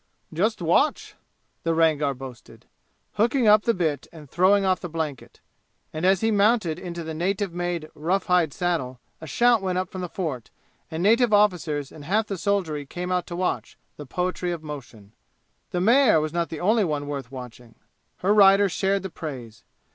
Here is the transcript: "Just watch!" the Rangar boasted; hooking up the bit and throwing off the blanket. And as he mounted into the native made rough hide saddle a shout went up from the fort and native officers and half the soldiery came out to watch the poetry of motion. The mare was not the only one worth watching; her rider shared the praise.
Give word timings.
"Just 0.33 0.63
watch!" 0.63 1.13
the 1.61 1.75
Rangar 1.75 2.15
boasted; 2.15 2.65
hooking 3.21 3.47
up 3.47 3.65
the 3.65 3.73
bit 3.75 4.07
and 4.11 4.27
throwing 4.27 4.65
off 4.65 4.79
the 4.79 4.89
blanket. 4.89 5.41
And 5.93 6.07
as 6.07 6.21
he 6.21 6.31
mounted 6.31 6.79
into 6.79 7.03
the 7.03 7.13
native 7.13 7.53
made 7.53 7.87
rough 7.93 8.25
hide 8.25 8.51
saddle 8.51 8.99
a 9.21 9.27
shout 9.27 9.61
went 9.61 9.77
up 9.77 9.91
from 9.91 10.01
the 10.01 10.09
fort 10.09 10.49
and 10.89 11.03
native 11.03 11.31
officers 11.31 11.91
and 11.91 12.05
half 12.05 12.25
the 12.25 12.39
soldiery 12.39 12.87
came 12.87 13.11
out 13.11 13.27
to 13.27 13.35
watch 13.35 13.77
the 13.97 14.07
poetry 14.07 14.51
of 14.51 14.63
motion. 14.63 15.11
The 15.69 15.81
mare 15.81 16.19
was 16.19 16.33
not 16.33 16.49
the 16.49 16.59
only 16.61 16.83
one 16.83 17.05
worth 17.05 17.31
watching; 17.31 17.75
her 18.21 18.33
rider 18.33 18.69
shared 18.69 19.03
the 19.03 19.11
praise. 19.11 19.63